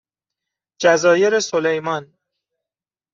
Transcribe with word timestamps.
جزایرسلیمان 0.81 2.13